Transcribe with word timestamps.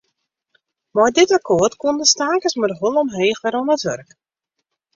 Mei 0.95 1.09
dit 1.17 1.33
akkoart 1.37 1.75
koenen 1.79 2.01
de 2.01 2.09
stakers 2.13 2.55
mei 2.57 2.69
de 2.71 2.77
holle 2.81 2.99
omheech 3.05 3.41
wer 3.43 3.57
oan 3.59 3.73
it 3.75 3.83
wurk. 3.87 4.09